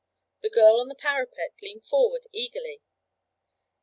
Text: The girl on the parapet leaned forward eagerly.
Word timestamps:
The 0.41 0.49
girl 0.49 0.79
on 0.79 0.87
the 0.87 0.95
parapet 0.95 1.51
leaned 1.61 1.85
forward 1.85 2.23
eagerly. 2.33 2.81